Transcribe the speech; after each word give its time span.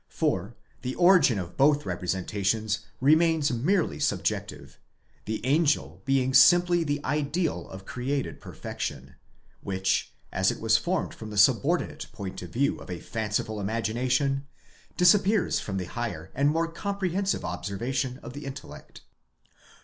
For, 0.09 0.55
the 0.81 0.95
origin 0.95 1.37
of 1.37 1.55
both 1.55 1.85
representations 1.85 2.79
remains 2.99 3.51
merely 3.51 3.99
subjective, 3.99 4.79
the 5.25 5.45
angel 5.45 6.01
being 6.05 6.33
simply 6.33 6.83
the 6.83 7.05
ideal 7.05 7.69
of 7.69 7.85
created 7.85 8.41
perfection: 8.41 9.13
which, 9.61 10.11
as 10.31 10.49
it 10.49 10.59
was 10.59 10.75
formed 10.75 11.13
from 11.13 11.29
the 11.29 11.37
subordinate 11.37 12.07
point 12.13 12.41
of 12.41 12.49
view 12.49 12.79
of 12.79 12.89
a 12.89 12.99
fanciful 12.99 13.61
imagination, 13.61 14.47
disappears 14.97 15.59
from 15.59 15.77
the 15.77 15.85
higher 15.85 16.31
and 16.33 16.49
more 16.49 16.67
comprehensive 16.67 17.45
observation 17.45 18.19
of 18.23 18.33
the 18.33 18.45
intellect. 18.45 19.01